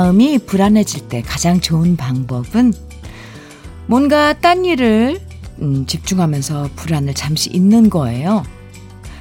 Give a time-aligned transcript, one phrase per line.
[0.00, 2.72] 마음이 불안해질 때 가장 좋은 방법은
[3.86, 5.20] 뭔가 딴 일을
[5.60, 8.42] 음, 집중하면서 불안을 잠시 잊는 거예요.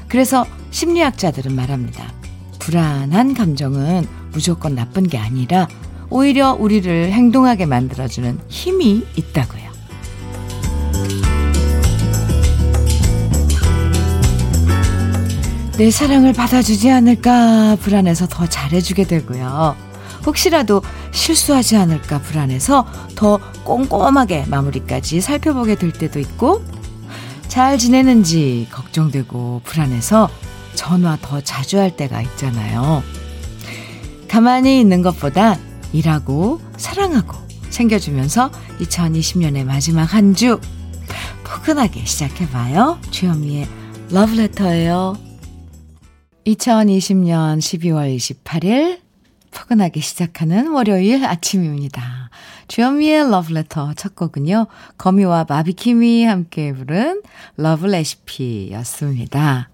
[0.08, 2.14] 그래서 심리학자들은 말합니다.
[2.60, 5.68] 불안한 감정은 무조건 나쁜 게 아니라
[6.10, 9.70] 오히려 우리를 행동하게 만들어주는 힘이 있다고요.
[15.78, 19.89] 내 사랑을 받아주지 않을까 불안해서 더 잘해주게 되고요.
[20.26, 26.64] 혹시라도 실수하지 않을까 불안해서 더 꼼꼼하게 마무리까지 살펴보게 될 때도 있고,
[27.48, 30.30] 잘 지내는지 걱정되고 불안해서
[30.76, 33.04] 전화 더 자주 할 때가 있잖아요.
[34.28, 35.58] 가만히 있는 것보다
[35.92, 37.36] 일하고 사랑하고
[37.70, 40.60] 챙겨주면서 2020년의 마지막 한 주
[41.44, 43.00] 포근하게 시작해봐요.
[43.10, 43.68] 주현미의
[44.12, 45.18] 러브레터예요.
[46.46, 49.00] 2020년 12월 28일
[49.52, 52.30] 포근하게 시작하는 월요일 아침입니다.
[52.68, 54.68] 주현미의 러브레터 첫 곡은요.
[54.98, 57.22] 거미와 바비킴이 함께 부른
[57.58, 59.70] Love Recipe였습니다.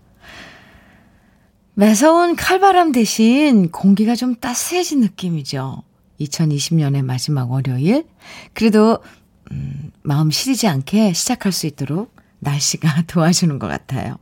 [1.74, 5.84] 매서운 칼바람 대신 공기가 좀 따스해진 느낌이죠.
[6.22, 8.06] 2020년의 마지막 월요일.
[8.54, 9.00] 그래도,
[9.52, 14.18] 음, 마음 시리지 않게 시작할 수 있도록 날씨가 도와주는 것 같아요.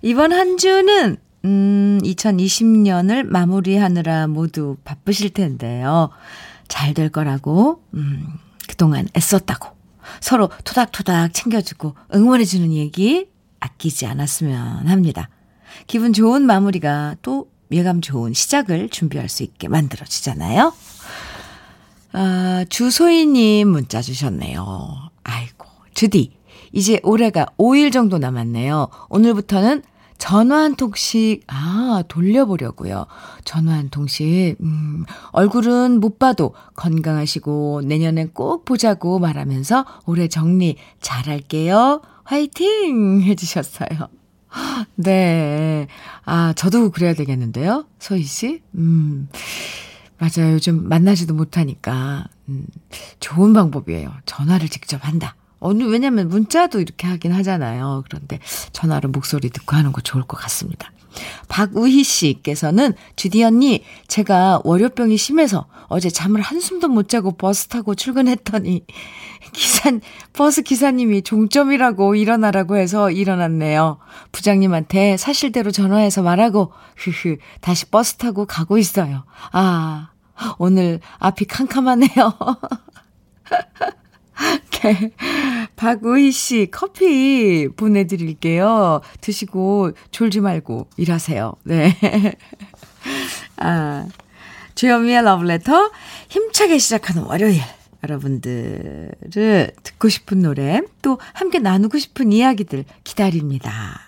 [0.00, 6.10] 이번 한 주는, 음, 2020년을 마무리하느라 모두 바쁘실 텐데요.
[6.68, 8.26] 잘 될 거라고, 음,
[8.68, 9.68] 그동안 애썼다고.
[10.20, 13.28] 서로 토닥토닥 챙겨주고 응원해주는 얘기
[13.60, 15.28] 아끼지 않았으면 합니다.
[15.86, 20.72] 기분 좋은 마무리가 또 예감 좋은 시작을 준비할 수 있게 만들어지잖아요.
[22.12, 25.10] 아, 주소희님 문자 주셨네요.
[25.22, 26.32] 아이고, 주디.
[26.72, 28.88] 이제 올해가 5일 정도 남았네요.
[29.08, 29.82] 오늘부터는
[30.20, 33.06] 전화 한 통씩, 아, 돌려보려고요.
[33.44, 42.02] 전화 한 통씩, 음, 얼굴은 못 봐도 건강하시고 내년엔 꼭 보자고 말하면서 올해 정리 잘할게요.
[42.24, 43.22] 화이팅!
[43.24, 43.88] 해주셨어요.
[44.96, 45.86] 네.
[46.24, 47.86] 아, 저도 그래야 되겠는데요?
[47.98, 48.62] 소희 씨?
[48.74, 49.28] 음.
[50.18, 50.52] 맞아요.
[50.52, 52.26] 요즘 만나지도 못하니까.
[52.50, 52.66] 음,
[53.20, 54.12] 좋은 방법이에요.
[54.26, 55.34] 전화를 직접 한다.
[55.60, 58.04] 어느, 왜냐면 문자도 이렇게 하긴 하잖아요.
[58.08, 58.40] 그런데
[58.72, 60.90] 전화로 목소리 듣고 하는 거 좋을 것 같습니다.
[61.48, 68.84] 박우희 씨께서는 주디 언니, 제가 월요병이 심해서 어제 잠을 한숨도 못 자고 버스 타고 출근했더니
[69.52, 69.90] 기사,
[70.32, 73.98] 버스 기사님이 종점이라고 일어나라고 해서 일어났네요.
[74.32, 79.24] 부장님한테 사실대로 전화해서 말하고, 흐흐, 다시 버스 타고 가고 있어요.
[79.52, 80.10] 아,
[80.58, 82.32] 오늘 앞이 캄캄하네요.
[84.82, 85.10] 네.
[85.76, 89.00] 박우희 씨, 커피 보내드릴게요.
[89.20, 91.54] 드시고 졸지 말고 일하세요.
[91.64, 91.96] 네.
[93.56, 94.06] 아,
[94.74, 95.90] 주현미의 러브레터,
[96.28, 97.60] 힘차게 시작하는 월요일.
[98.02, 104.00] 여러분들을 듣고 싶은 노래, 또 함께 나누고 싶은 이야기들 기다립니다.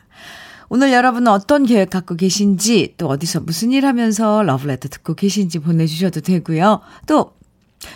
[0.70, 6.22] 오늘 여러분은 어떤 계획 갖고 계신지, 또 어디서 무슨 일 하면서 러브레터 듣고 계신지 보내주셔도
[6.22, 6.80] 되고요.
[7.06, 7.34] 또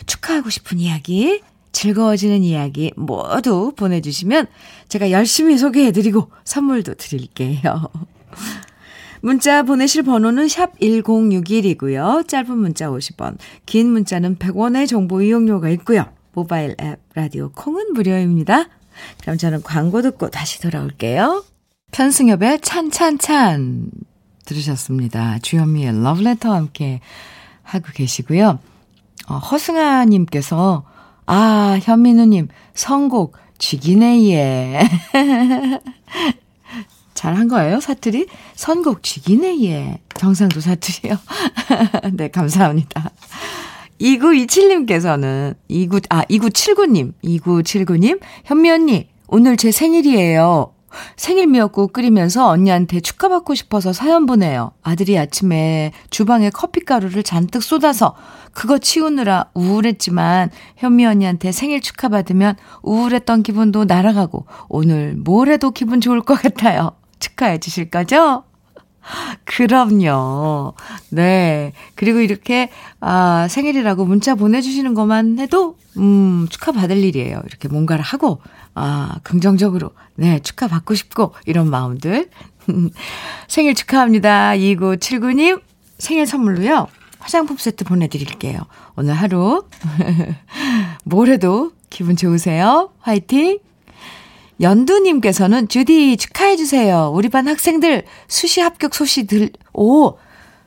[0.05, 1.41] 축하하고 싶은 이야기,
[1.77, 4.47] 즐거워지는 이야기 모두 보내주시면
[4.89, 7.91] 제가 열심히 소개해드리고 선물도 드릴게요.
[9.21, 12.27] 문자 보내실 번호는 샵 1061이고요.
[12.29, 16.07] 짧은 문자 50원, 긴 문자는 100원의 정보 이용료가 있고요.
[16.33, 18.69] 모바일 앱 라디오 콩은 무료입니다.
[19.21, 21.45] 그럼 저는 광고 듣고 다시 돌아올게요.
[21.93, 23.91] 편승엽의 찬찬찬
[24.47, 25.41] 들으셨습니다.
[25.41, 27.01] 주현미의 러브레터와 함께
[27.63, 28.61] 하고 계시고요.
[29.29, 30.96] 어, 허승아님께서
[31.27, 34.81] 아, 현민우님, 선곡, 쥐기네, 예.
[37.15, 38.27] 잘한 거예요, 사투리?
[38.55, 39.99] 선곡 쥐기네, 예.
[40.15, 41.17] 정상도 사투리요.
[42.15, 43.11] 네, 감사합니다.
[44.01, 50.76] 2927님께서는, 29, 아, 2979님, 2979님, 현미 언니, 오늘 제 생일이에요.
[51.17, 54.73] 생일 미역국 끓이면서 언니한테 축하받고 싶어서 사연 보내요.
[54.83, 58.15] 아들이 아침에 주방에 커피가루를 잔뜩 쏟아서
[58.53, 66.21] 그거 치우느라 우울했지만 현미 언니한테 생일 축하받으면 우울했던 기분도 날아가고 오늘 뭘 해도 기분 좋을
[66.23, 66.93] 것 같아요.
[67.19, 68.45] 축하해 주실 거죠?
[69.45, 70.75] 그럼요.
[71.11, 71.73] 네.
[71.95, 72.71] 그리고 이렇게,
[73.01, 77.41] 아, 생일이라고 문자 보내주시는 것만 해도, 음, 축하받을 일이에요.
[77.47, 78.41] 이렇게 뭔가를 하고,
[78.79, 82.29] 아, 긍정적으로, 네, 축하받고 싶고, 이런 마음들.
[83.49, 84.51] 생일 축하합니다.
[84.51, 85.63] 2979님,
[85.99, 86.87] 생일 선물로요.
[87.19, 88.61] 화장품 세트 보내드릴게요.
[88.95, 89.65] 오늘 하루,
[91.05, 92.91] 뭘 해도 기분 좋으세요?
[93.01, 93.61] 화이팅!
[94.61, 97.13] 연두님께서는 주디 축하해주세요.
[97.15, 100.19] 우리 반 학생들 수시 합격 소식 들, 오!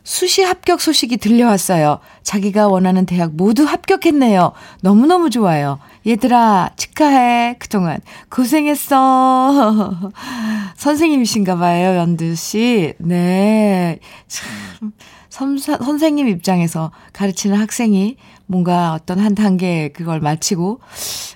[0.03, 1.99] 수시 합격 소식이 들려왔어요.
[2.23, 4.53] 자기가 원하는 대학 모두 합격했네요.
[4.81, 5.77] 너무너무 좋아요.
[6.07, 7.57] 얘들아, 축하해.
[7.59, 7.99] 그동안
[8.29, 10.11] 고생했어.
[10.75, 12.93] 선생님이신가 봐요, 연두 씨.
[12.99, 13.99] 네.
[14.27, 14.91] 참,
[15.29, 20.79] 선사, 선생님 입장에서 가르치는 학생이 뭔가 어떤 한 단계 그걸 마치고,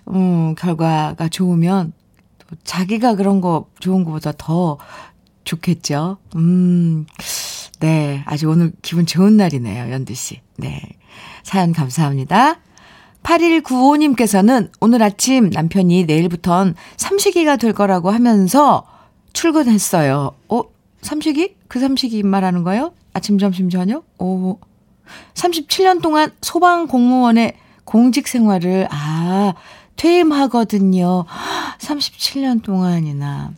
[0.10, 1.94] 음, 결과가 좋으면
[2.64, 4.78] 자기가 그런 거 좋은 것보다 더
[5.44, 6.18] 좋겠죠.
[6.36, 7.06] 음,
[7.80, 8.24] 네.
[8.26, 10.40] 아주 오늘 기분 좋은 날이네요, 연두 씨.
[10.58, 10.82] 네.
[11.44, 12.60] 사연 감사합니다.
[13.24, 18.86] 8195님께서는 오늘 아침 남편이 내일부턴 삼식이가 될 거라고 하면서
[19.34, 20.32] 출근했어요.
[20.50, 20.62] 어?
[21.02, 21.56] 삼식이?
[21.68, 22.94] 그 삼식이 말하는 거예요?
[23.14, 24.06] 아침, 점심, 저녁?
[24.20, 24.60] 오.
[25.34, 29.54] 37년 동안 소방 공무원의 공직 생활을, 아,
[29.96, 31.26] 퇴임하거든요.
[31.80, 33.52] 37년 동안이나.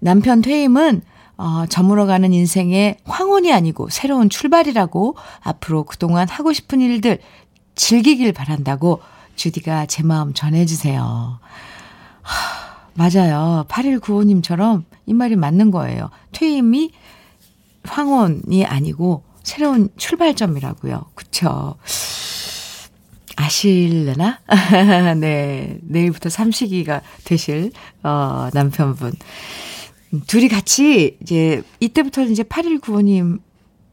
[0.00, 1.02] 남편 퇴임은
[1.38, 7.18] 어, 저물어가는 인생의 황혼이 아니고 새로운 출발이라고 앞으로 그동안 하고 싶은 일들
[7.74, 9.00] 즐기길 바란다고
[9.36, 11.38] 주디가 제 마음 전해주세요.
[12.22, 13.64] 하, 맞아요.
[13.68, 16.10] 8195님처럼 이 말이 맞는 거예요.
[16.32, 16.92] 퇴임이
[17.84, 21.06] 황혼이 아니고 새로운 출발점이라고요.
[21.14, 21.76] 그쵸?
[23.36, 24.40] 아실려나?
[25.18, 25.78] 네.
[25.82, 27.72] 내일부터 삼식이가 되실,
[28.02, 29.12] 어, 남편분.
[30.26, 33.40] 둘이 같이 이제 이때부터 이제 8195님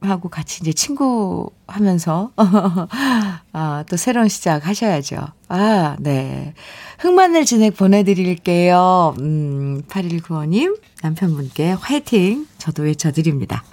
[0.01, 5.17] 하고 같이 이제 친구 하면서 아, 또 새로운 시작 하셔야죠.
[5.49, 6.53] 아, 네.
[6.99, 9.15] 흑마늘 진액 보내 드릴게요.
[9.19, 13.63] 음, 8195님 남편분께 화이팅 저도 외쳐 드립니다.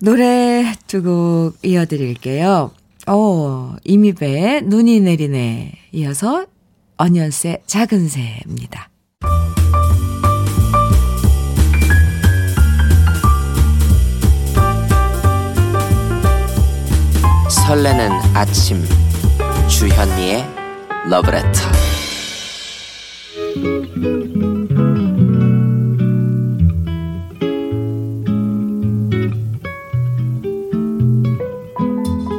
[0.00, 2.70] 노래 두 곡 이어 드릴게요.
[3.06, 6.46] 어, 이미배의 눈이 내리네 이어서
[6.96, 7.30] 언연의
[7.66, 8.88] 작은 새입니다.
[17.66, 18.84] 설레는 아침.
[19.70, 20.44] 주현미의
[21.08, 21.50] 러브레터.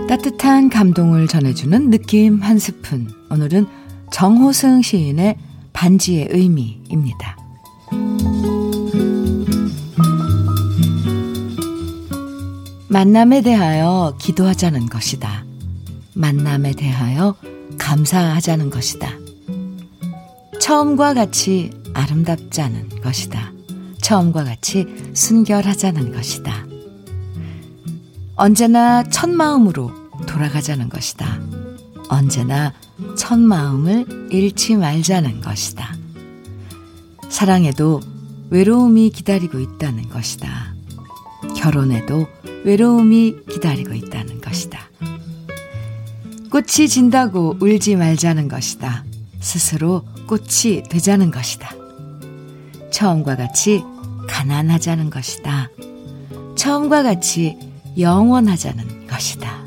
[0.07, 3.07] 따뜻한 감동을 전해주는 느낌 한 스푼.
[3.31, 3.65] 오늘은
[4.11, 5.37] 정호승 시인의
[5.73, 7.44] 반지의 의미입니다.
[12.95, 15.43] 만남에 대하여 기도하자는 것이다.
[16.13, 17.35] 만남에 대하여
[17.77, 19.11] 감사하자는 것이다.
[20.61, 23.51] 처음과 같이 아름답자는 것이다.
[24.01, 26.65] 처음과 같이 순결하자는 것이다.
[28.37, 29.91] 언제나 첫 마음으로
[30.25, 31.41] 돌아가자는 것이다.
[32.07, 32.71] 언제나
[33.17, 35.97] 첫 마음을 잃지 말자는 것이다.
[37.27, 37.99] 사랑에도
[38.51, 40.73] 외로움이 기다리고 있다는 것이다.
[41.57, 42.25] 결혼에도
[42.65, 44.89] 외로움이 기다리고 있다는 것이다.
[46.51, 49.05] 꽃이 진다고 울지 말자는 것이다.
[49.39, 51.69] 스스로 꽃이 되자는 것이다.
[52.91, 53.83] 처음과 같이
[54.27, 55.69] 가난하자는 것이다.
[56.55, 57.57] 처음과 같이
[57.99, 59.63] 영원하자는 것이다.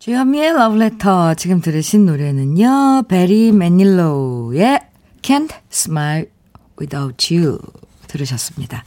[0.00, 3.04] 주현미의 러브레터 지금 들으신 노래는요.
[3.08, 4.80] 베리 매닐로우의
[5.22, 6.33] Can't Smile
[6.80, 7.58] Without You
[8.06, 8.84] 들으셨습니다.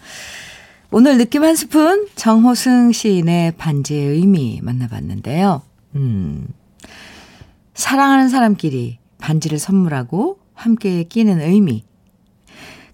[0.89, 5.61] 오늘 느낌 한 스푼 정호승 시인의 반지의 의미 만나봤는데요.
[5.95, 6.47] 음,
[7.73, 11.83] 사랑하는 사람끼리 반지를 선물하고 함께 끼는 의미.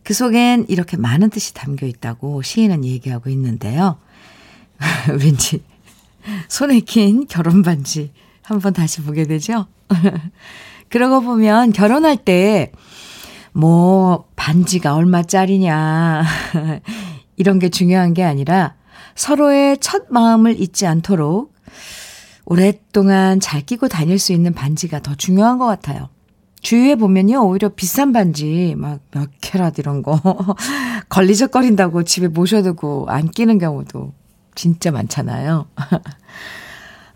[0.04, 4.00] 그 속엔 이렇게 많은 뜻이 담겨 있다고 시인은 얘기하고 있는데요.
[5.20, 5.64] 왠지
[6.50, 9.68] 손에 낀 결혼 반지 한번 다시 보게 되죠?
[10.90, 12.72] 그러고 보면 결혼할 때
[13.54, 16.26] 뭐, 반지가 얼마짜리냐.
[17.38, 18.76] 이런 게 중요한 게 아니라
[19.16, 21.54] 서로의 첫 마음을 잊지 않도록
[22.44, 26.10] 오랫동안 잘 끼고 다닐 수 있는 반지가 더 중요한 것 같아요.
[26.60, 30.20] 주위에 보면요, 오히려 비싼 반지, 막 몇 캐럿 이런 거,
[31.08, 34.12] 걸리적거린다고 집에 모셔두고 안 끼는 경우도
[34.56, 35.68] 진짜 많잖아요.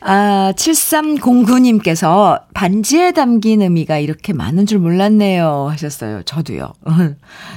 [0.02, 5.68] 아, 7309님께서 반지에 담긴 의미가 이렇게 많은 줄 몰랐네요.
[5.72, 6.24] 하셨어요.
[6.24, 6.74] 저도요.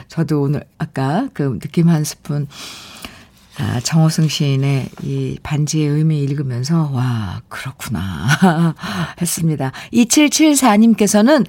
[0.09, 2.49] 저도 오늘 아까 그 느낌 한 스푼,
[3.59, 8.75] 아, 정호승 시인의 이 반지의 의미 읽으면서, 와, 그렇구나.
[9.21, 9.73] 했습니다.
[9.93, 11.45] 2774님께서는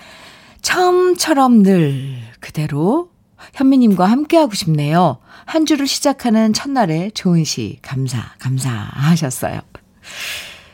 [0.62, 3.10] 처음처럼 늘 그대로
[3.54, 5.20] 현미님과 함께하고 싶네요.
[5.46, 9.62] 한 주를 시작하는 첫날에 좋은 시, 감사, 감사 하셨어요.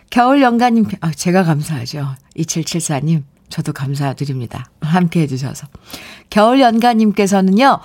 [0.09, 2.15] 겨울 연가님, 아, 제가 감사하죠.
[2.37, 4.69] 2774님, 저도 감사드립니다.
[4.81, 5.67] 함께 해주셔서.
[6.29, 7.79] 겨울 연가님께서는요,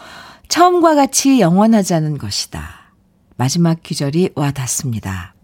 [0.48, 2.92] 처음과 같이 영원하자는 것이다.
[3.36, 5.34] 마지막 귀절이 와 닿습니다.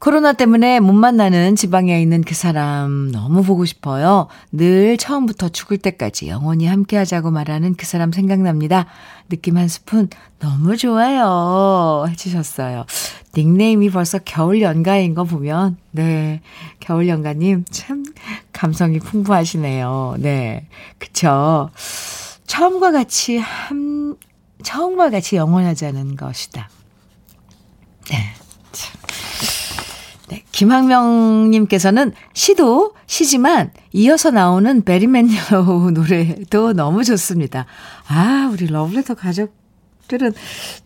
[0.00, 4.28] 코로나 때문에 못 만나는 지방에 있는 그 사람 너무 보고 싶어요.
[4.50, 8.86] 늘 처음부터 죽을 때까지 영원히 함께 하자고 말하는 그 사람 생각납니다.
[9.28, 12.06] 느낌 한 스푼 너무 좋아요.
[12.08, 12.86] 해주셨어요.
[13.36, 16.40] 닉네임이 벌써 겨울 연가인 거 보면, 네.
[16.80, 18.02] 겨울 연가님 참
[18.52, 20.16] 감성이 풍부하시네요.
[20.18, 20.66] 네.
[20.98, 21.68] 그쵸.
[22.46, 24.16] 처음과 같이 한,
[24.62, 26.70] 처음과 같이 영원하자는 것이다.
[28.10, 28.16] 네.
[30.30, 37.66] 네, 김학명님께서는 시도 시지만 이어서 나오는 베리맨여우 노래도 너무 좋습니다.
[38.06, 40.32] 아, 우리 러브레터 가족들은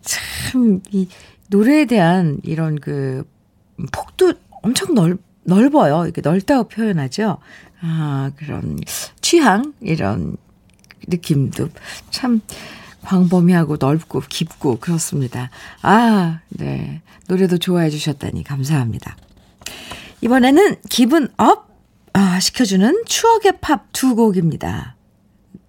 [0.01, 1.07] 참 이
[1.49, 3.23] 노래에 대한 이런 그
[3.91, 4.33] 폭도
[4.63, 6.05] 엄청 넓, 넓어요.
[6.05, 7.37] 이렇게 넓다고 표현하죠.
[7.81, 8.79] 아, 그런
[9.21, 10.37] 취향, 이런
[11.07, 11.69] 느낌도
[12.09, 12.41] 참
[13.03, 15.51] 광범위하고 넓고 깊고 그렇습니다.
[15.83, 17.01] 아, 네.
[17.27, 19.15] 노래도 좋아해 주셨다니 감사합니다.
[20.21, 21.65] 이번에는 기분 up
[22.13, 24.95] 아, 시켜주는 추억의 팝 두 곡입니다.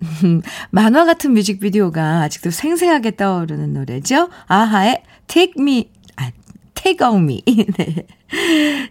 [0.70, 4.28] 만화 같은 뮤직비디오가 아직도 생생하게 떠오르는 노래죠.
[4.46, 6.30] 아하의 Take Me, 아,
[6.74, 7.42] Take On Me.
[7.46, 8.06] 네.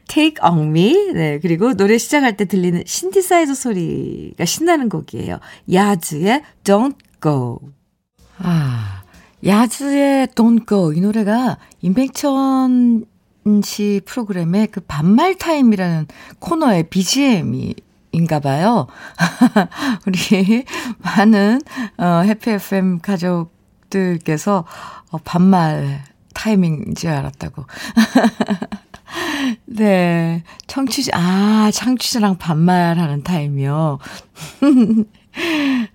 [0.07, 1.13] Take On Me.
[1.13, 1.39] 네.
[1.39, 5.39] 그리고 노래 시작할 때 들리는 신디사이저 소리가 신나는 곡이에요.
[5.71, 7.59] 야즈의 Don't Go.
[8.39, 9.03] 아,
[9.45, 10.91] 야즈의 Don't Go.
[10.93, 13.05] 이 노래가 임백천
[13.63, 16.07] 씨 프로그램의 그 반말 타임이라는
[16.39, 17.75] 코너의 BGM이
[18.11, 18.87] 인가 봐요.
[20.07, 20.65] 우리
[20.97, 21.61] 많은
[21.97, 24.65] 어 해피 FM 가족들께서
[25.11, 27.65] 어 반말 타이밍인 줄 알았다고.
[29.65, 30.43] 네.
[30.67, 33.99] 청취자, 아, 청취자랑 반말하는 타임이요.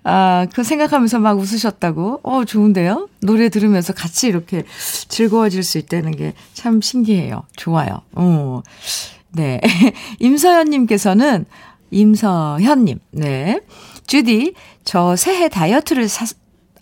[0.03, 2.21] 아, 그 생각하면서 막 웃으셨다고?
[2.23, 3.09] 어, 좋은데요?
[3.21, 4.63] 노래 들으면서 같이 이렇게
[5.09, 7.43] 즐거워질 수 있다는 게 참 신기해요.
[7.55, 8.01] 좋아요.
[8.13, 8.61] 어.
[9.31, 9.59] 네.
[10.19, 11.45] 임서연님께서는,
[11.89, 13.61] 임서현님, 네.
[14.05, 16.25] 주디, 저 새해 다이어트를 사,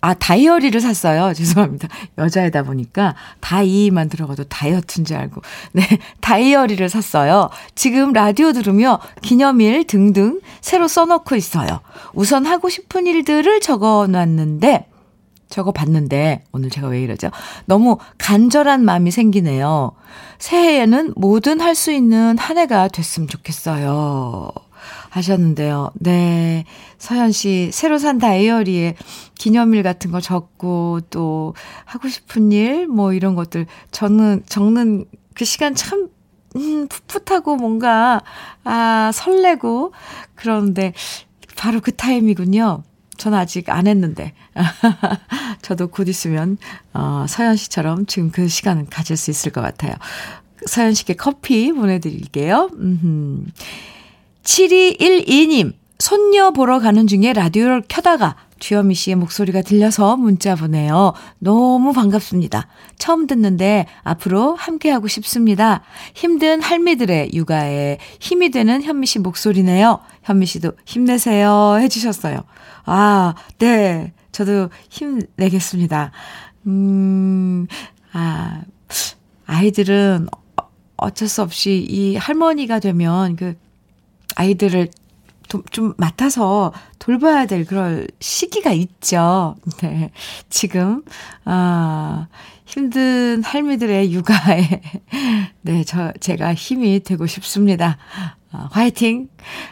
[0.00, 1.32] 아, 다이어리를 샀어요.
[1.34, 1.88] 죄송합니다.
[2.18, 5.42] 여자이다 보니까 다이만 들어가도 다이어트인 줄 알고.
[5.72, 5.82] 네,
[6.20, 7.50] 다이어리를 샀어요.
[7.74, 11.80] 지금 라디오 들으며 기념일 등등 새로 써놓고 있어요.
[12.14, 14.86] 우선 하고 싶은 일들을 적어 놨는데,
[15.48, 17.30] 적어 봤는데, 오늘 제가 왜 이러죠?
[17.66, 19.92] 너무 간절한 마음이 생기네요.
[20.38, 24.50] 새해에는 뭐든 할 수 있는 한 해가 됐으면 좋겠어요.
[25.10, 25.90] 하셨는데요.
[25.94, 26.64] 네.
[26.98, 28.94] 서현 씨, 새로 산 다이어리에
[29.34, 35.74] 기념일 같은 거 적고, 또, 하고 싶은 일, 뭐, 이런 것들 적는, 적는 그 시간
[35.74, 36.08] 참,
[36.56, 38.22] 음, 풋풋하고 뭔가,
[38.64, 39.92] 아, 설레고,
[40.34, 40.94] 그런데,
[41.56, 42.84] 바로 그 타임이군요.
[43.16, 44.32] 전 아직 안 했는데.
[45.60, 46.56] 저도 곧 있으면,
[46.94, 49.92] 어, 서현 씨처럼 지금 그 시간을 가질 수 있을 것 같아요.
[50.66, 52.70] 서현 씨께 커피 보내드릴게요.
[52.72, 53.44] 음흠.
[54.42, 61.14] 7212님, 손녀 보러 가는 중에 라디오를 켜다가 주현미 씨의 목소리가 들려서 문자 보내요.
[61.38, 62.68] 너무 반갑습니다.
[62.98, 65.82] 처음 듣는데 앞으로 함께하고 싶습니다.
[66.14, 70.00] 힘든 할미들의 육아에 힘이 되는 현미 씨 목소리네요.
[70.22, 71.78] 현미 씨도 힘내세요.
[71.80, 72.44] 해주셨어요.
[72.84, 74.12] 아, 네.
[74.30, 76.12] 저도 힘내겠습니다.
[76.66, 77.66] 음,
[78.12, 78.62] 아,
[79.46, 80.28] 아이들은
[80.96, 83.56] 어쩔 수 없이 이 할머니가 되면 그
[84.36, 84.88] 아이들을
[85.48, 89.56] 도, 좀 맡아서 돌봐야 될 그런 시기가 있죠.
[89.82, 90.10] 네.
[90.48, 91.02] 지금,
[91.44, 92.28] 아,
[92.64, 94.80] 힘든 할미들의 육아에,
[95.62, 97.98] 네, 저, 제가 힘이 되고 싶습니다.
[98.52, 99.28] 아, 화이팅!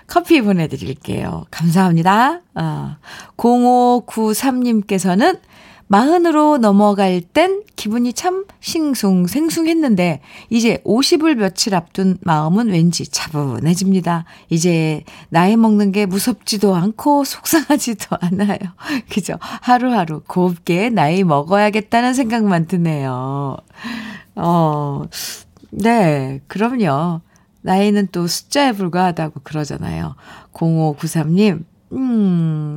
[0.07, 1.47] 커피 보내드릴게요.
[1.51, 2.43] 감사합니다.
[2.55, 2.99] 아,
[3.37, 5.41] 0593님께서는
[5.89, 14.25] 마흔으로 넘어갈 땐 기분이 참 싱숭생숭했는데 이제 50을 며칠 앞둔 마음은 왠지 차분해집니다.
[14.51, 18.59] 이제 나이 먹는 게 무섭지도 않고 속상하지도 않아요.
[19.11, 19.39] 그죠?
[19.41, 23.57] 하루하루 곱게 나이 먹어야겠다는 생각만 드네요.
[24.37, 25.05] 어,
[25.71, 27.23] 네, 그럼요.
[27.63, 30.15] 나이는 또 숫자에 불과하다고 그러잖아요.
[30.53, 32.77] 0593님, 음,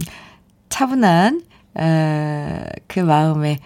[0.69, 3.59] 차분한 에, 그 마음에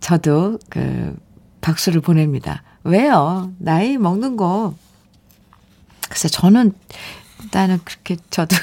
[0.00, 1.16] 저도 그
[1.60, 2.62] 박수를 보냅니다.
[2.84, 3.52] 왜요?
[3.58, 4.74] 나이 먹는 거.
[6.08, 6.72] 글쎄, 저는,
[7.52, 8.56] 나는 그렇게, 저도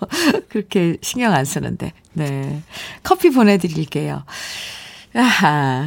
[0.48, 1.92] 그렇게 신경 안 쓰는데.
[2.14, 2.62] 네.
[3.02, 4.24] 커피 보내드릴게요.
[5.14, 5.86] 아하.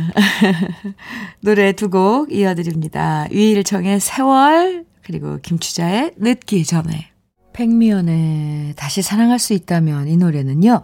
[1.42, 3.26] 노래 두 곡 이어드립니다.
[3.32, 7.10] 위일청의 세월, 그리고 김추자의 늦기 전에.
[7.54, 10.82] 백미연의 다시 사랑할 수 있다면 이 노래는요.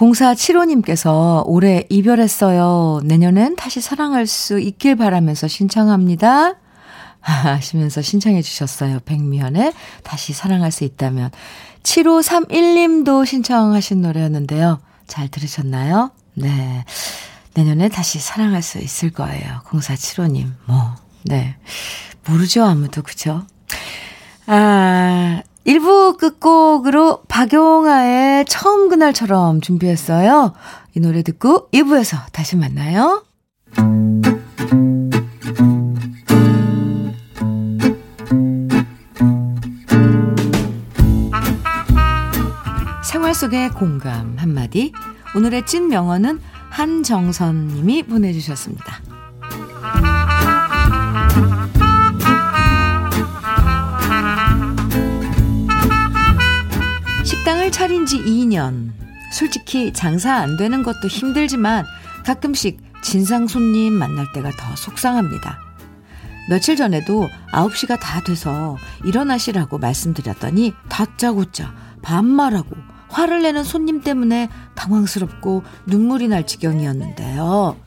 [0.00, 3.02] 0475님께서 올해 이별했어요.
[3.04, 6.54] 내년엔 다시 사랑할 수 있길 바라면서 신청합니다.
[7.20, 9.00] 하시면서 신청해 주셨어요.
[9.04, 11.30] 백미연의 다시 사랑할 수 있다면.
[11.82, 14.80] 7531님도 신청하신 노래였는데요.
[15.06, 16.12] 잘 들으셨나요?
[16.34, 16.84] 네.
[17.54, 19.60] 내년에 다시 사랑할 수 있을 거예요.
[19.66, 20.46] 0475님.
[20.66, 21.56] 뭐, 네.
[22.26, 23.02] 모르죠, 아무도.
[23.02, 23.44] 그죠?
[24.46, 30.54] 아, 1부 끝곡으로 박용아의 처음 그날처럼 준비했어요.
[30.94, 33.24] 이 노래 듣고 2부에서 다시 만나요.
[43.04, 44.92] 생활 속의 공감 한마디.
[45.36, 46.40] 오늘의 찐 명언은
[46.70, 49.09] 한정선 님이 보내주셨습니다.
[57.80, 58.90] 차린 지 2년.
[59.32, 61.86] 솔직히 장사 안 되는 것도 힘들지만
[62.26, 65.58] 가끔씩 진상 손님 만날 때가 더 속상합니다.
[66.50, 71.72] 며칠 전에도 9시가 다 돼서 일어나시라고 말씀드렸더니 다짜고짜
[72.02, 72.76] 반말하고
[73.08, 77.78] 화를 내는 손님 때문에 당황스럽고 눈물이 날 지경이었는데요.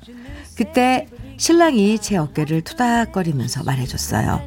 [0.58, 1.08] 그때
[1.38, 4.42] 신랑이 제 어깨를 투닥거리면서 말해줬어요.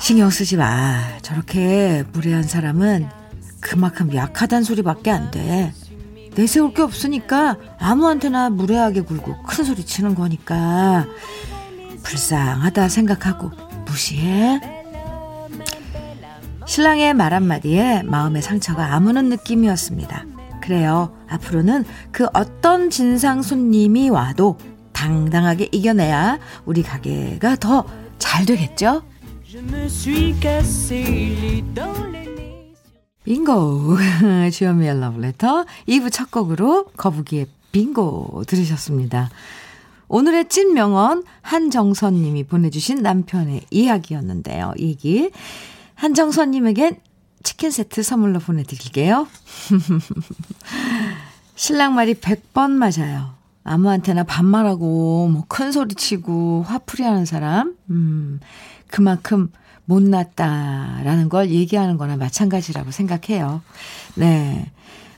[0.00, 1.16] 신경 쓰지 마.
[1.22, 3.22] 저렇게 무례한 사람은
[3.64, 5.72] 그만큼 약하단 소리밖에 안 돼.
[6.36, 11.06] 내세울 게 없으니까 아무한테나 무례하게 굴고 큰 소리 치는 거니까
[12.02, 13.50] 불쌍하다 생각하고
[13.86, 14.60] 무시해.
[16.66, 20.26] 신랑의 말 한마디에 마음의 상처가 아무는 느낌이었습니다.
[20.60, 21.16] 그래요.
[21.28, 24.58] 앞으로는 그 어떤 진상 손님이 와도
[24.92, 29.02] 당당하게 이겨내야 우리 가게가 더 잘 되겠죠?
[33.24, 33.96] 빙고.
[34.52, 39.30] 주현미의 러브레터 2부 첫 곡으로 거북이의 빙고 들으셨습니다.
[40.08, 44.74] 오늘의 찐 명언 한정선 님이 보내주신 남편의 이야기였는데요.
[44.78, 45.30] 얘기.
[45.94, 46.98] 한정선 님에겐
[47.42, 49.26] 치킨 세트 선물로 보내드릴게요.
[51.56, 53.34] 신랑 말이 100번 맞아요.
[53.64, 57.74] 아무한테나 반말하고 뭐 큰 소리 치고 화풀이 하는 사람.
[57.90, 58.40] 음.
[58.88, 59.50] 그만큼
[59.86, 63.62] 못났다라는 걸 얘기하는 거나 마찬가지라고 생각해요.
[64.14, 64.70] 네.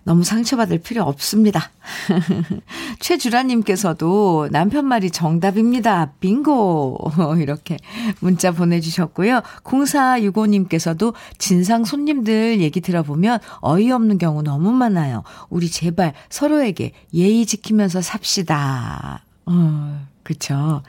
[0.06, 1.72] 너무 상처받을 필요 없습니다.
[3.00, 6.12] 최주라님께서도 남편 말이 정답입니다.
[6.20, 7.10] 빙고!
[7.42, 7.76] 이렇게
[8.20, 9.40] 문자 보내주셨고요.
[9.64, 15.24] 0465님께서도 진상 손님들 얘기 들어보면 어이없는 경우 너무 많아요.
[15.48, 19.24] 우리 제발 서로에게 예의 지키면서 삽시다.
[19.46, 20.82] 어, 그쵸.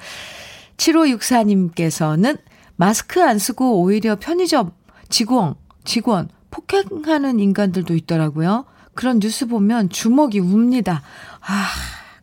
[0.78, 2.38] 7564님께서는
[2.78, 4.72] 마스크 안 쓰고 오히려 편의점
[5.10, 8.66] 직원, 직원 폭행하는 인간들도 있더라고요.
[8.94, 11.02] 그런 뉴스 보면 주먹이 웁니다.
[11.42, 11.68] 아,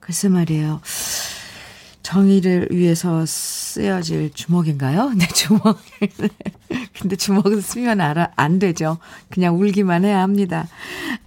[0.01, 0.81] 글쎄 말이에요.
[2.03, 5.11] 정의를 위해서 쓰여질 주먹인가요?
[5.17, 5.79] 네, 주먹.
[7.01, 8.99] 근데 주먹을 쓰면 알아, 안 되죠.
[9.31, 10.69] 그냥 울기만 해야 합니다.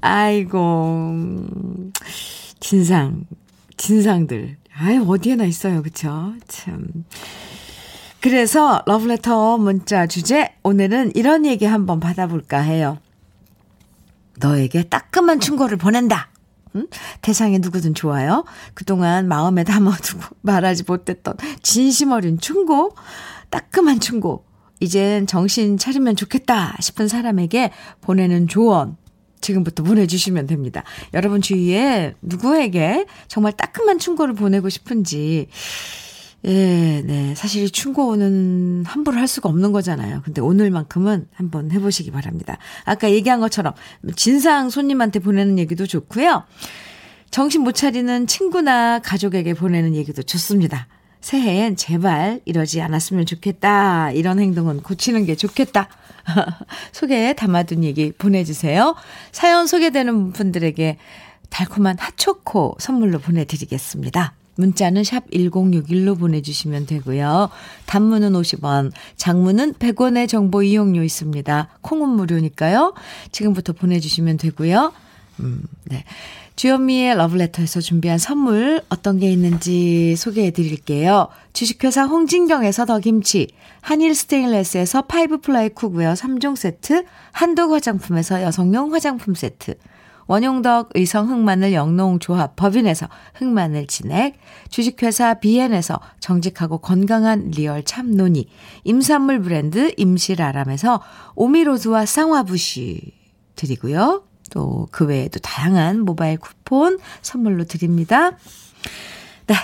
[0.02, 1.48] 아이고,
[2.60, 3.26] 진상,
[3.76, 4.58] 진상들.
[4.78, 5.82] 아유, 어디에나 있어요.
[5.82, 6.34] 그쵸?
[6.48, 6.88] 참.
[8.22, 12.98] 그래서 러브레터 문자 주제 오늘은 이런 얘기 한번 받아볼까 해요.
[14.40, 16.30] 너에게 따끔한 충고를 보낸다.
[16.76, 16.88] 응?
[17.22, 18.44] 대상에 누구든 좋아요.
[18.74, 22.96] 그동안 마음에 담아두고 말하지 못했던 진심 어린 충고,
[23.50, 24.46] 따끔한 충고.
[24.80, 28.98] 이젠 정신 차리면 좋겠다 싶은 사람에게 보내는 조언.
[29.40, 30.84] 지금부터 보내주시면 됩니다.
[31.14, 35.48] 여러분 주위에 누구에게 정말 따끔한 충고를 보내고 싶은지
[36.46, 37.34] 예, 네.
[37.36, 40.22] 사실 충고는 함부로 할 수가 없는 거잖아요.
[40.24, 42.58] 근데 오늘만큼은 한번 해보시기 바랍니다.
[42.86, 43.74] 아까 얘기한 것처럼
[44.16, 46.44] 진상 손님한테 보내는 얘기도 좋고요.
[47.32, 50.88] 정신 못 차리는 친구나 가족에게 보내는 얘기도 좋습니다.
[51.20, 54.12] 새해엔 제발 이러지 않았으면 좋겠다.
[54.12, 55.90] 이런 행동은 고치는 게 좋겠다.
[56.94, 58.96] 소개에 담아둔 얘기 보내주세요.
[59.32, 60.98] 사연 소개되는 분들에게
[61.50, 64.37] 달콤한 핫초코 선물로 보내드리겠습니다.
[64.58, 67.50] 문자는 샵 1061로 보내주시면 되고요.
[67.86, 71.70] 단문은 50원, 장문은 100원의 정보 이용료 있습니다.
[71.82, 72.94] 콩은 무료니까요.
[73.32, 74.92] 지금부터 보내주시면 되고요.
[75.40, 76.04] 음, 네.
[76.58, 81.28] 주현미의 러브레터에서 준비한 선물 어떤 게 있는지 소개해 드릴게요.
[81.54, 83.50] 주식회사 홍진경에서 더김치,
[83.82, 89.76] 한일 스테인레스에서 five ply cookware 3종 세트, 한독 화장품에서 여성용 화장품 세트,
[90.28, 94.38] 원용덕 의성 흑마늘 영농조합 법인에서 흑마늘 진액,
[94.70, 98.48] 주식회사 비엔에서 정직하고 건강한 리얼 참노니,
[98.84, 101.02] 임산물 브랜드 임실아람에서
[101.36, 103.14] 오미로즈와 쌍화부시
[103.56, 104.24] 드리고요.
[104.52, 108.32] 또 그 외에도 다양한 모바일 쿠폰 선물로 드립니다.
[109.48, 109.56] 네,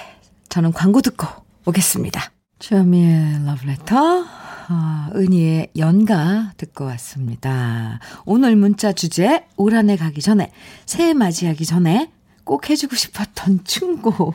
[0.50, 1.28] 저는 광고 듣고
[1.66, 2.32] 오겠습니다.
[2.60, 4.26] 주현미의 러브레터,
[4.68, 8.00] 아, 은희의 연가 듣고 왔습니다.
[8.26, 10.52] 오늘 문자 주제, 올 한 해 가기 전에,
[10.86, 12.12] 새해 맞이하기 전에
[12.44, 14.34] 꼭 해주고 싶었던 충고.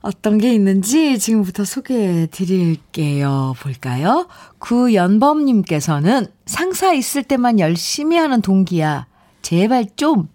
[0.00, 3.54] 어떤 게 있는지 지금부터 소개해 드릴게요.
[3.60, 4.28] 볼까요?
[4.58, 9.06] 구연범님께서는 상사 있을 때만 열심히 하는 동기야.
[9.42, 10.28] 제발 좀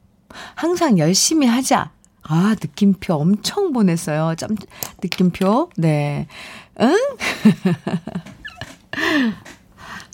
[0.55, 1.91] 항상 열심히 하자.
[2.23, 4.35] 아, 느낌표 엄청 보냈어요.
[4.37, 4.55] 점,
[5.03, 5.69] 느낌표.
[5.77, 6.27] 네.
[6.81, 6.97] 응?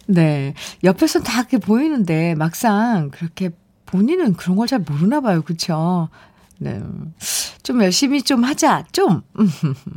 [0.07, 0.53] 네.
[0.83, 3.51] 옆에서 다 그렇게 보이는데 막상 그렇게
[3.85, 5.41] 본인은 그런 걸 잘 모르나 봐요.
[5.43, 6.09] 그쵸?
[6.57, 6.81] 네.
[7.63, 8.85] 좀 열심히 좀 하자.
[8.91, 9.21] 좀.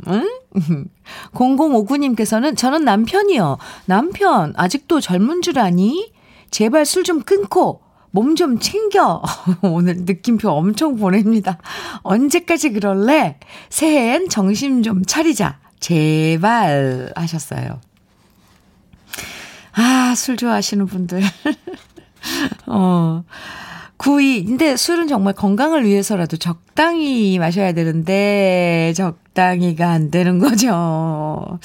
[0.07, 0.27] 응?
[1.33, 3.57] 0059님께서는 저는 남편이요.
[3.85, 6.11] 남편, 아직도 젊은 줄 아니?
[6.51, 9.21] 제발 술 좀 끊고 몸 좀 챙겨.
[9.61, 11.59] 오늘 느낌표 엄청 보냅니다.
[12.01, 13.37] 언제까지 그럴래?
[13.69, 15.59] 새해엔 정신 좀 차리자.
[15.79, 17.79] 제발 하셨어요.
[19.73, 21.21] 아, 술 좋아하시는 분들.
[22.67, 23.23] 어.
[23.97, 24.45] 구이.
[24.45, 31.59] 근데 술은 정말 건강을 위해서라도 적당히 마셔야 되는데, 적당히가 안 되는 거죠.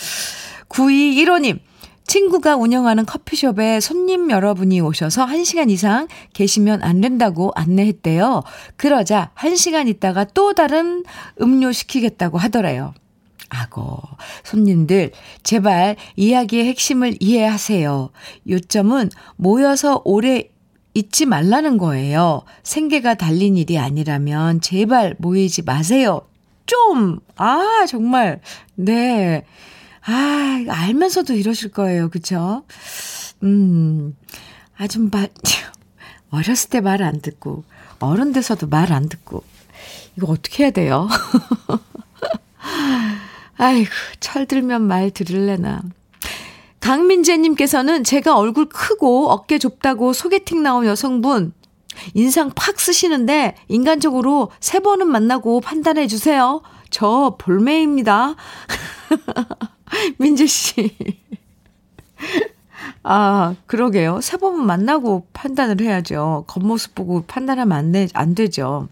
[0.69, 1.61] 구이 1호님.
[2.07, 8.43] 친구가 운영하는 커피숍에 손님 여러분이 오셔서 1시간 이상 계시면 안 된다고 안내했대요.
[8.77, 11.05] 그러자 1시간 있다가 또 다른
[11.41, 12.95] 음료 시키겠다고 하더래요.
[13.55, 14.01] 아고,
[14.45, 15.13] 손님들,
[15.43, 18.11] 제발 이야기의 핵심을 이해하세요.
[18.49, 20.51] 요점은 모여서 오래
[20.95, 22.43] 잊지 말라는 거예요.
[22.63, 26.23] 생계가 달린 일이 아니라면 제발 모이지 마세요.
[26.67, 28.41] 좀, 아, 정말,
[28.75, 29.45] 네.
[30.07, 32.11] 아, 알면서도 이러실 거예요.
[32.11, 32.65] 그쵸?
[33.43, 34.17] 음,
[34.77, 35.29] 아, 좀 말,
[36.31, 37.65] 어렸을 때 말 안 듣고,
[38.01, 39.43] 어른 돼서도 말 안 듣고,
[40.17, 41.09] 이거 어떻게 해야 돼요?
[43.65, 45.81] 아이고, 철들면 말 들을래나.
[46.81, 51.55] 강민재님께서는 제가 얼굴 크고 어깨 좁다고 소개팅 나온 여성분,
[52.13, 56.61] 인상 팍 쓰시는데, 인간적으로 세 번은 만나고 판단해 주세요.
[56.91, 58.35] 저 볼매입니다.
[60.19, 60.95] 민재 씨.
[63.03, 64.21] 아, 그러게요.
[64.21, 66.45] 세 번은 만나고 판단을 해야죠.
[66.49, 68.89] 겉모습 보고 판단하면 안, 되, 안 되죠.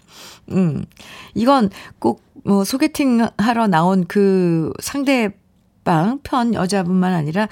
[0.51, 0.87] 음.
[1.35, 7.49] 이건 꼭, 뭐, 소개팅 하러 나온 그 상대방 편 여자분만 아니라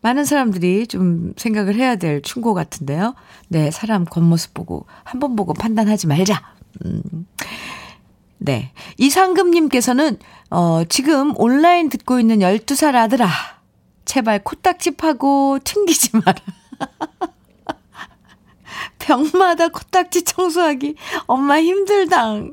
[0.00, 3.14] 많은 사람들이 좀 생각을 해야 될 충고 같은데요.
[3.48, 6.42] 네, 사람 겉모습 보고, 한 번 보고 판단하지 말자.
[6.84, 7.02] 음.
[8.38, 8.72] 네.
[8.98, 10.18] 이상금님께서는,
[10.50, 13.28] 어, 지금 온라인 듣고 있는 12살 아들아.
[14.04, 16.34] 제발 코딱지 파고 튕기지 마라.
[19.04, 20.94] 병마다 코딱지 청소하기
[21.26, 22.52] 엄마 힘들당.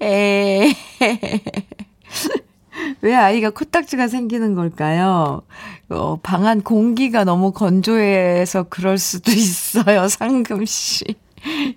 [0.00, 0.72] 에.
[3.02, 5.42] 왜 아이가 코딱지가 생기는 걸까요?
[5.90, 11.04] 어, 방안 공기가 너무 건조해서 그럴 수도 있어요, 상금 씨.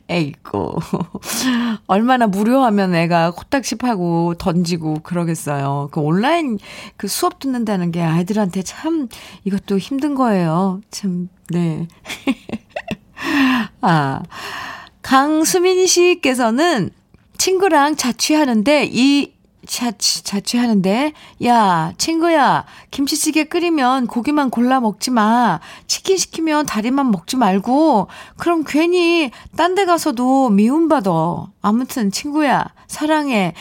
[0.09, 0.75] 에이고.
[1.87, 5.89] 얼마나 무료하면 애가 코딱지 파고 던지고 그러겠어요.
[5.91, 6.59] 그 온라인
[6.97, 9.07] 그 수업 듣는다는 게 아이들한테 참
[9.45, 10.81] 이것도 힘든 거예요.
[10.91, 11.87] 참, 네.
[13.81, 14.21] 아.
[15.01, 16.91] 강수민 씨께서는
[17.37, 19.33] 친구랑 자취하는데 이
[19.67, 21.13] 자취, 자취하는데,
[21.45, 25.59] 야, 친구야, 김치찌개 끓이면 고기만 골라 먹지 마.
[25.87, 31.11] 치킨 시키면 다리만 먹지 말고, 그럼 괜히 딴 데 가서도 미움받아.
[31.61, 33.53] 아무튼, 친구야, 사랑해.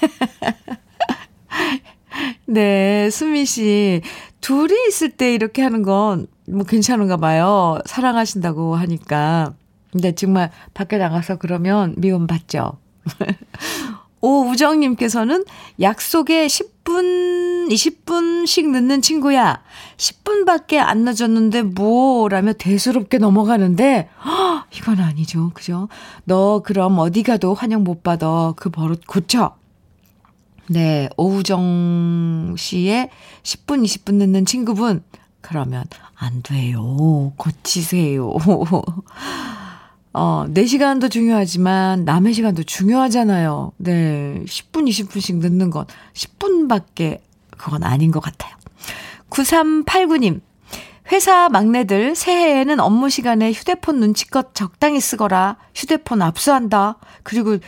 [2.46, 4.00] 네, 수미 씨.
[4.44, 7.78] 둘이 있을 때 이렇게 하는 건 뭐 괜찮은가 봐요.
[7.86, 9.54] 사랑하신다고 하니까.
[9.92, 12.78] 근데 정말 밖에 나가서 그러면 미움받죠.
[14.20, 15.44] 오우정님께서는
[15.80, 19.62] 약속에 10분, 20분씩 늦는 친구야.
[19.98, 22.28] 10분밖에 안 늦었는데 뭐?
[22.28, 25.50] 라며 대수롭게 넘어가는데, 허, 이건 아니죠.
[25.52, 25.88] 그죠?
[26.24, 28.54] 너 그럼 어디 가도 환영 못 받아.
[28.56, 29.56] 그 버릇 고쳐.
[30.68, 33.10] 네, 오우정 씨의
[33.42, 35.02] 10분, 20분 늦는 친구분.
[35.40, 35.84] 그러면
[36.16, 37.32] 안 돼요.
[37.36, 38.32] 고치세요.
[40.14, 43.72] 어, 내 시간도 중요하지만 남의 시간도 중요하잖아요.
[43.78, 44.42] 네.
[44.46, 47.20] 10분, 20분씩 늦는 건 10분밖에
[47.58, 48.54] 그건 아닌 것 같아요.
[49.30, 50.40] 9389님.
[51.12, 55.58] 회사 막내들 새해에는 업무 시간에 휴대폰 눈치껏 적당히 쓰거라.
[55.74, 56.96] 휴대폰 압수한다.
[57.22, 57.58] 그리고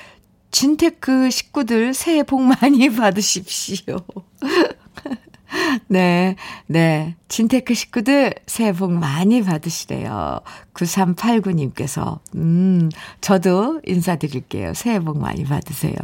[0.56, 3.98] 진테크 식구들 새해 복 많이 받으십시오.
[5.86, 7.14] 네, 네.
[7.28, 10.40] 진테크 식구들 새해 복 많이 받으시래요.
[10.72, 12.20] 9389님께서.
[12.36, 12.88] 음,
[13.20, 14.72] 저도 인사드릴게요.
[14.72, 15.94] 새해 복 많이 받으세요.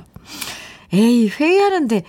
[0.93, 2.03] 에이, 회의하는데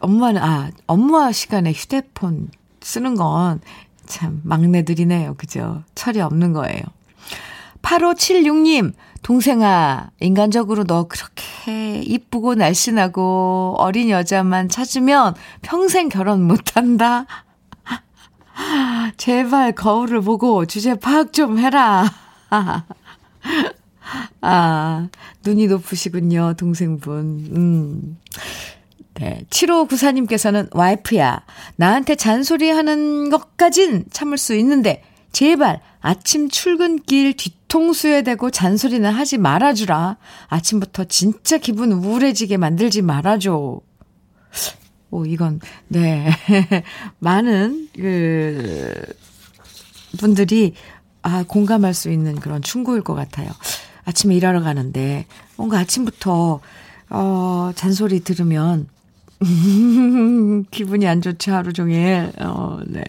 [0.00, 2.50] 엄마는, 아, 업무 시간에 휴대폰
[2.82, 3.60] 쓰는 건
[4.04, 5.34] 참 막내들이네요.
[5.34, 5.82] 그죠?
[5.94, 6.82] 철이 없는 거예요.
[7.82, 8.92] 8576님,
[9.26, 17.26] 동생아, 인간적으로 너 그렇게 이쁘고 날씬하고 어린 여자만 찾으면 평생 결혼 못 한다.
[19.16, 22.08] 제발 거울을 보고 주제 파악 좀 해라.
[24.42, 25.08] 아,
[25.44, 27.48] 눈이 높으시군요, 동생분.
[27.52, 28.18] 음.
[29.14, 29.40] 네.
[29.50, 31.42] 7594님께서는 와이프야,
[31.74, 40.18] 나한테 잔소리 하는 것까진 참을 수 있는데, 제발 아침 출근길 뒤통수에 대고 잔소리는 하지 말아주라.
[40.46, 43.80] 아침부터 진짜 기분 우울해지게 만들지 말아줘.
[45.10, 46.30] 오, 이건, 네.
[47.18, 48.94] 많은, 그,
[50.16, 50.74] 분들이,
[51.22, 53.50] 아, 공감할 수 있는 그런 충고일 것 같아요.
[54.04, 56.60] 아침에 일하러 가는데, 뭔가 아침부터,
[57.10, 58.86] 어, 잔소리 들으면,
[60.70, 62.30] 기분이 안 좋죠, 하루 종일.
[62.38, 63.02] 어, 네.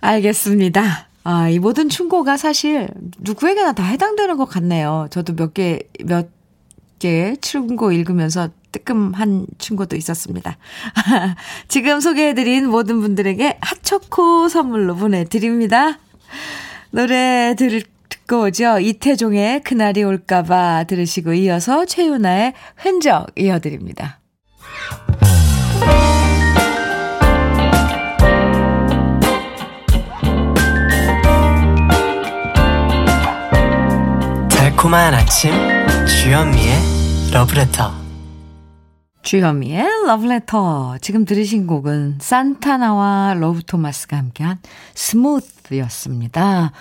[0.00, 1.11] 알겠습니다.
[1.24, 2.88] 아, 이 모든 충고가 사실
[3.20, 5.06] 누구에게나 다 해당되는 것 같네요.
[5.10, 6.42] 저도 몇 개, 몇
[7.02, 10.56] 개 충고 읽으면서 뜨끔한 충고도 있었습니다.
[11.66, 15.98] 지금 소개해드린 모든 분들에게 핫초코 선물로 보내드립니다.
[16.92, 18.78] 노래 들, 듣고 오죠.
[18.78, 24.20] 이태종의 그날이 올까봐 들으시고 이어서 최윤아의 흔적 이어드립니다.
[34.82, 35.52] 달콤한 아침
[36.08, 36.74] 주현미의
[37.32, 37.92] 러브레터
[39.22, 44.58] 주현미의 러브레터 지금 들으신 곡은 산타나와 롭 토마스가 함께한
[44.94, 46.72] Smooth였습니다.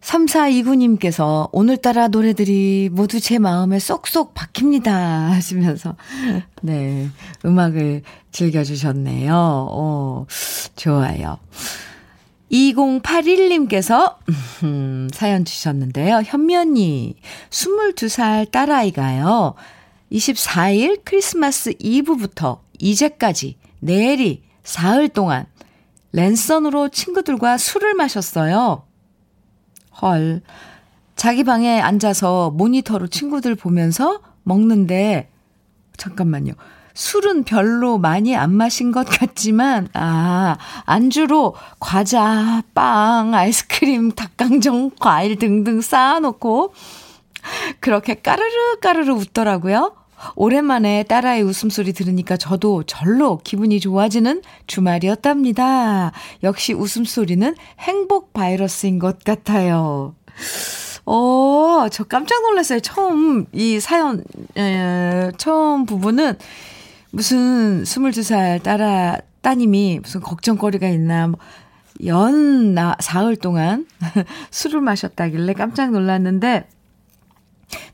[0.00, 4.94] 3429님께서 오늘따라 노래들이 모두 제 마음에 쏙쏙 박힙니다
[5.32, 5.96] 하시면서
[6.62, 7.08] 네
[7.44, 9.34] 음악을 즐겨주셨네요.
[9.34, 10.26] 오,
[10.76, 11.38] 좋아요.
[12.50, 14.16] 2081님께서
[14.62, 16.22] 음, 사연 주셨는데요.
[16.24, 17.16] 현면이
[17.50, 19.54] 22살 딸아이가요.
[20.12, 25.46] 24일 크리스마스 이브부터 이제까지 내일이 사흘 동안
[26.12, 28.84] 랜선으로 친구들과 술을 마셨어요.
[30.00, 30.42] 헐.
[31.16, 35.30] 자기 방에 앉아서 모니터로 친구들 보면서 먹는데,
[35.96, 36.52] 잠깐만요.
[36.94, 45.80] 술은 별로 많이 안 마신 것 같지만, 아, 안주로 과자, 빵, 아이스크림, 닭강정, 과일 등등
[45.80, 46.72] 쌓아놓고,
[47.80, 49.96] 그렇게 까르르 까르르 웃더라고요.
[50.36, 56.12] 오랜만에 딸아이 웃음소리 들으니까 저도 절로 기분이 좋아지는 주말이었답니다.
[56.42, 60.14] 역시 웃음소리는 행복 바이러스인 것 같아요.
[61.04, 62.80] 어, 저 깜짝 놀랐어요.
[62.80, 64.24] 처음, 이 사연,
[64.56, 66.38] 에, 처음 부분은
[67.14, 71.38] 무슨 22살 딸아, 따님이 무슨 걱정거리가 있나, 뭐,
[72.06, 73.86] 연, 나, 사흘 동안
[74.50, 76.68] 술을 마셨다길래 깜짝 놀랐는데,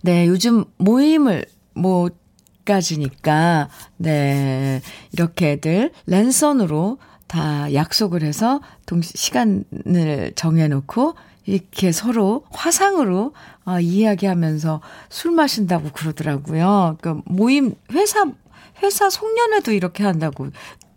[0.00, 2.16] 네, 요즘 모임을 못
[2.64, 4.80] 가지니까, 네,
[5.12, 13.34] 이렇게들 랜선으로 다 약속을 해서 동시, 시간을 정해놓고, 이렇게 서로 화상으로
[13.66, 16.96] 어, 이야기하면서 술 마신다고 그러더라고요.
[17.02, 18.24] 그 모임 회사
[18.82, 20.48] 회사 송년회도 이렇게 한다고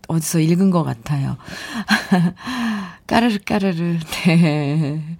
[0.08, 1.38] 어디서 읽은 것 같아요.
[3.08, 4.00] 까르르 까르르.
[4.26, 5.18] 네.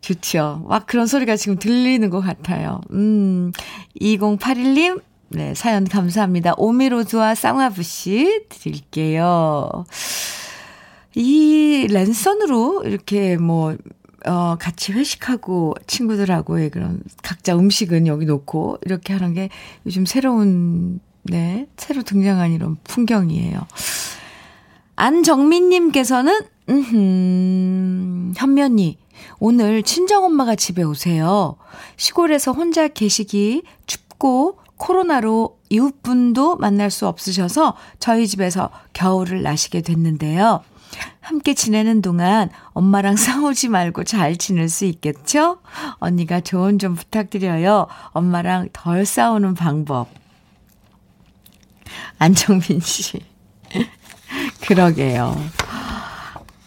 [0.00, 0.64] 좋죠.
[0.68, 2.80] 막 그런 소리가 지금 들리는 것 같아요.
[2.92, 3.52] 음.
[4.00, 6.54] 2081님 네, 사연 감사합니다.
[6.56, 9.84] 오미로즈와 쌍화부씨 드릴게요.
[11.14, 13.76] 이 랜선으로 이렇게 뭐
[14.26, 19.48] 어, 같이 회식하고 친구들하고의 그런 각자 음식은 여기 놓고 이렇게 하는 게
[19.84, 23.66] 요즘 새로운, 네, 새로 등장한 이런 풍경이에요.
[24.96, 28.98] 안정민님께서는, 음, 현면이,
[29.38, 31.56] 오늘 친정엄마가 집에 오세요.
[31.96, 40.62] 시골에서 혼자 계시기 춥고 코로나로 이웃분도 만날 수 없으셔서 저희 집에서 겨울을 나시게 됐는데요.
[41.20, 45.58] 함께 지내는 동안 엄마랑 싸우지 말고 잘 지낼 수 있겠죠?
[45.94, 47.86] 언니가 조언 좀 부탁드려요.
[48.10, 50.08] 엄마랑 덜 싸우는 방법.
[52.18, 53.20] 안정민 씨.
[54.66, 55.36] 그러게요.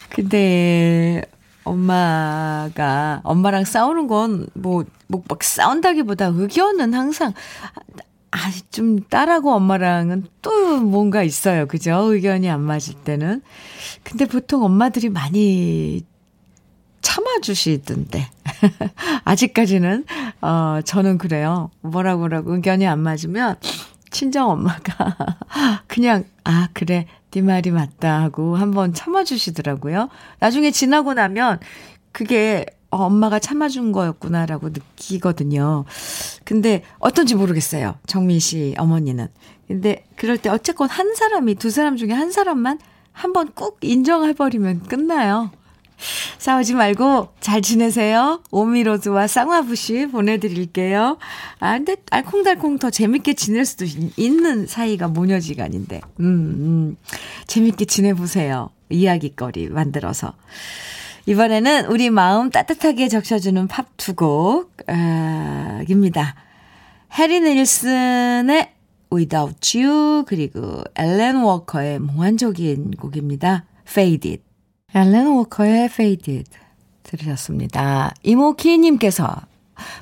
[0.09, 1.21] 근데
[1.63, 7.33] 엄마가 엄마랑 싸우는 건 뭐 뭐막 싸운다기보다 의견은 항상
[8.71, 11.65] 좀 딸하고 엄마랑은 또 뭔가 있어요.
[11.65, 12.13] 그죠?
[12.13, 13.41] 의견이 안 맞을 때는.
[14.03, 16.05] 근데 보통 엄마들이 많이
[17.01, 18.29] 참아주시던데.
[19.25, 20.05] 아직까지는,
[20.41, 21.71] 어, 저는 그래요.
[21.81, 23.55] 뭐라고 뭐라고 의견이 안 맞으면,
[24.11, 25.15] 친정 엄마가
[25.87, 27.07] 그냥, 아, 그래.
[27.31, 30.09] 네 말이 맞다 하고 한번 참아주시더라고요.
[30.39, 31.59] 나중에 지나고 나면
[32.11, 35.85] 그게 어, 엄마가 참아준 거였구나라고 느끼거든요.
[36.43, 37.95] 근데 어떤지 모르겠어요.
[38.07, 39.27] 정민 씨 어머니는.
[39.67, 42.79] 근데 그럴 때 어쨌건 한 사람이 두 사람 중에 한 사람만
[43.11, 45.51] 한번 꾹 인정해버리면 끝나요.
[46.37, 48.41] 싸우지 말고 잘 지내세요.
[48.51, 51.17] 오미로즈와 쌍화부시 보내드릴게요.
[51.59, 53.85] 아, 근데 알콩달콩 더 재밌게 지낼 수도
[54.17, 56.01] 있는 사이가 모녀지간인데.
[56.21, 56.97] 음, 음.
[57.47, 58.69] 재밌게 지내보세요.
[58.89, 60.33] 이야기거리 만들어서.
[61.25, 64.95] 이번에는 우리 마음 따뜻하게 적셔주는 팝 두 곡입니다.
[67.17, 68.71] 해리 닐슨의
[69.11, 73.65] Without You 그리고 앨런 워커의 몽환적인 곡입니다.
[73.87, 74.48] Faded.
[74.93, 76.49] 앨런 워커의 Faded
[77.03, 78.13] 들으셨습니다.
[78.23, 79.49] 이모키님께서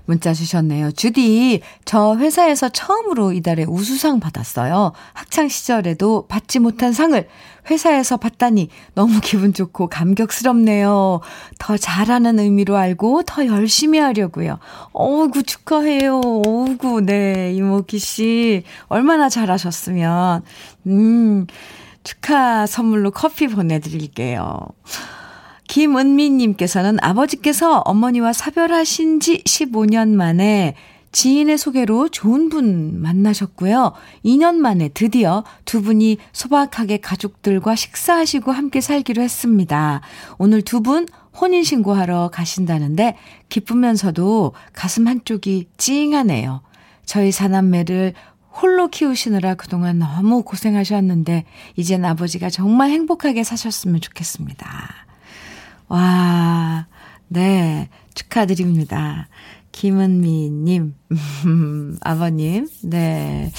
[0.05, 0.91] 문자 주셨네요.
[0.91, 4.93] 주디, 저 회사에서 처음으로 이달에 우수상 받았어요.
[5.13, 7.27] 학창 시절에도 받지 못한 상을
[7.69, 11.19] 회사에서 받다니 너무 기분 좋고 감격스럽네요.
[11.59, 14.59] 더 잘하는 의미로 알고 더 열심히 하려고요.
[14.93, 16.21] 어우구, 축하해요.
[16.23, 18.63] 어우구, 네, 이모키 씨.
[18.87, 20.43] 얼마나 잘하셨으면.
[20.87, 21.45] 음,
[22.07, 24.59] 축하 선물로 커피 보내드릴게요.
[25.67, 30.75] 김은미님께서는 아버지께서 어머니와 사별하신 지 15년 만에
[31.11, 33.91] 지인의 소개로 좋은 분 만나셨고요.
[34.23, 39.99] 2년 만에 드디어 두 분이 소박하게 가족들과 식사하시고 함께 살기로 했습니다.
[40.37, 41.07] 오늘 두 분
[41.41, 43.17] 혼인신고하러 가신다는데
[43.49, 46.61] 기쁘면서도 가슴 한쪽이 찡하네요.
[47.05, 48.13] 저희 사남매를
[48.61, 54.67] 홀로 키우시느라 그동안 너무 고생하셨는데, 이젠 아버지가 정말 행복하게 사셨으면 좋겠습니다.
[55.87, 56.87] 와,
[57.27, 59.27] 네, 축하드립니다.
[59.71, 60.95] 김은미님,
[62.01, 63.51] 아버님, 네,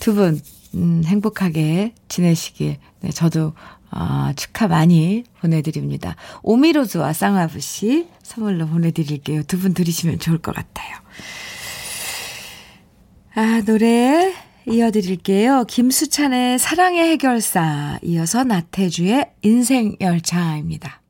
[0.00, 0.40] 두 분,
[0.74, 3.54] 음, 행복하게 지내시길, 네, 저도,
[3.92, 6.14] 어, 축하 많이 보내드립니다.
[6.44, 9.42] 오미로즈와 쌍화부씨 선물로 보내드릴게요.
[9.42, 10.94] 두 분 들으시면 좋을 것 같아요.
[13.34, 14.34] 아, 노래
[14.66, 15.64] 이어드릴게요.
[15.68, 21.00] 김수찬의 사랑의 해결사, 이어서 나태주의 인생열차입니다.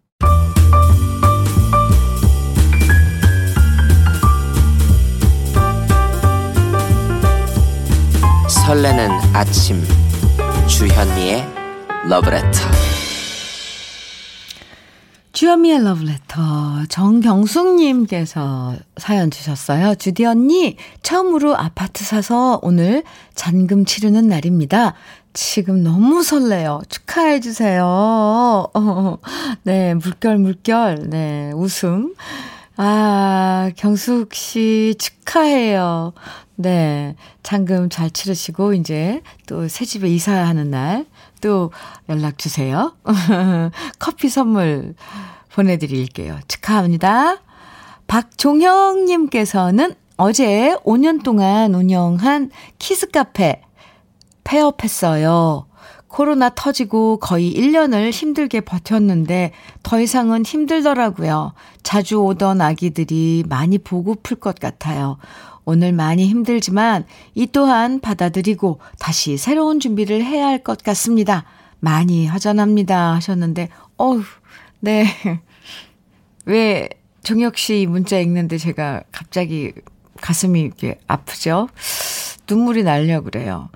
[8.66, 9.82] 설레는 아침
[10.68, 11.44] 주현미의
[12.08, 12.89] 러브레터
[15.40, 19.94] 주현미의 러브레터 정경숙님께서 사연 주셨어요.
[19.94, 24.92] 주디 언니 처음으로 아파트 사서 오늘 잔금 치르는 날입니다.
[25.32, 26.82] 지금 너무 설레요.
[26.90, 27.86] 축하해 주세요.
[27.86, 29.16] 어,
[29.64, 31.08] 네, 물결 물결.
[31.08, 32.14] 네, 웃음.
[32.76, 36.12] 아, 경숙 씨 축하해요.
[36.56, 37.16] 네.
[37.42, 41.06] 잔금 잘 치르시고, 이제 또 새 집에 이사하는 날
[41.40, 41.72] 또
[42.08, 42.94] 연락 주세요.
[43.98, 44.94] 커피 선물
[45.52, 46.38] 보내드릴게요.
[46.48, 47.38] 축하합니다.
[48.06, 53.62] 박종형님께서는 어제 5년 동안 운영한 키스카페
[54.44, 55.66] 폐업했어요.
[56.10, 59.52] 코로나 터지고 거의 1년을 힘들게 버텼는데
[59.84, 61.54] 더 이상은 힘들더라고요.
[61.84, 65.18] 자주 오던 아기들이 많이 보고플 것 같아요.
[65.64, 71.44] 오늘 많이 힘들지만 이 또한 받아들이고 다시 새로운 준비를 해야 할 것 같습니다.
[71.78, 74.22] 많이 허전합니다 하셨는데, 어우,
[74.80, 75.06] 네.
[76.44, 76.88] 왜
[77.22, 79.72] 종혁 씨 문자 읽는데 제가 갑자기
[80.20, 81.68] 가슴이 이렇게 아프죠?
[82.48, 83.70] 눈물이 날려 그래요.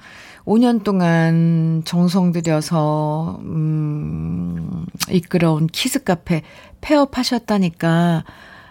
[0.47, 6.43] 5년 동안 정성 들여서, 음, 이끌어온 키즈카페
[6.81, 8.25] 폐업하셨다니까,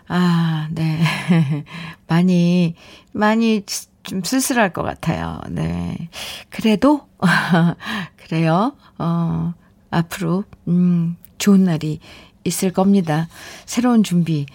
[0.07, 0.99] 아, 네.
[2.07, 2.75] 많이,
[3.11, 3.63] 많이
[4.03, 5.39] 좀 쓸쓸할 것 같아요.
[5.49, 6.09] 네.
[6.49, 7.07] 그래도,
[8.17, 8.73] 그래요.
[8.99, 9.53] 어,
[9.89, 11.99] 앞으로, 음, 좋은 날이
[12.43, 13.27] 있을 겁니다.
[13.65, 14.45] 새로운 준비,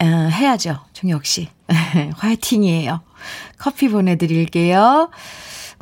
[0.00, 0.80] 어, 해야죠.
[0.92, 1.48] 종혁 씨.
[2.16, 3.00] 화이팅이에요.
[3.56, 5.10] 커피 보내드릴게요.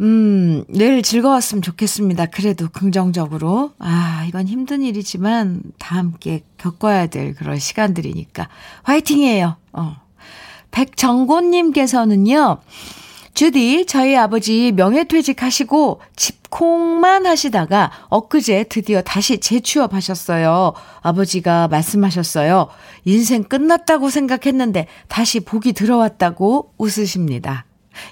[0.01, 2.27] 음, 늘 즐거웠으면 좋겠습니다.
[2.27, 3.73] 그래도 긍정적으로.
[3.79, 8.49] 아, 이건 힘든 일이지만 다 함께 겪어야 될 그런 시간들이니까.
[8.83, 9.57] 화이팅이에요.
[9.73, 9.97] 어.
[10.71, 12.59] 백정곤님께서는요,
[13.35, 20.73] 주디, 저희 아버지 명예퇴직 하시고 집콩만 하시다가 엊그제 드디어 다시 재취업 하셨어요.
[21.01, 22.69] 아버지가 말씀하셨어요.
[23.05, 27.65] 인생 끝났다고 생각했는데 다시 복이 들어왔다고 웃으십니다.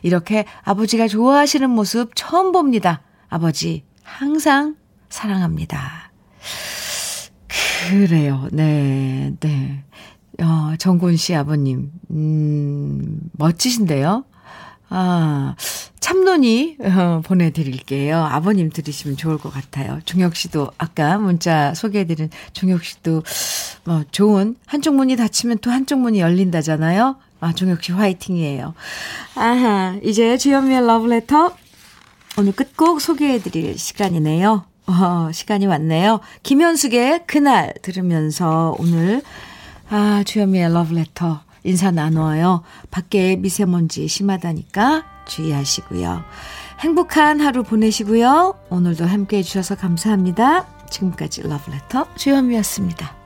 [0.03, 3.03] 이렇게 아버지가 좋아하시는 모습 처음 봅니다.
[3.29, 4.77] 아버지, 항상
[5.09, 6.13] 사랑합니다.
[7.89, 8.49] 그래요.
[8.53, 9.85] 네, 네.
[10.41, 14.25] 어, 정곤 씨 아버님, 음, 멋지신데요?
[14.91, 15.55] 아,
[16.01, 18.17] 참론이 어, 보내드릴게요.
[18.17, 20.01] 아버님 들으시면 좋을 것 같아요.
[20.05, 23.23] 종혁 씨도 아까 문자 소개해드린 종혁 씨도
[23.85, 27.17] 뭐 좋은 한쪽 문이 닫히면 또 한쪽 문이 열린다잖아요.
[27.41, 28.75] 아, 종혁 씨 화이팅이에요.
[29.35, 31.55] 아하, 이제 주현미의 러브레터
[32.39, 34.65] 오늘 끝곡 소개해드릴 시간이네요.
[34.87, 36.21] 어, 시간이 왔네요.
[36.43, 39.23] 김현숙의 그날 들으면서 오늘
[39.91, 42.63] 아, 주현미의 러브레터 인사 나눠요.
[42.91, 46.23] 밖에 미세먼지 심하다니까 주의하시고요.
[46.81, 48.55] 행복한 하루 보내시고요.
[48.71, 50.67] 오늘도 함께 해주셔서 감사합니다.
[50.91, 53.18] 지금까지 러브레터 주현미였습니다.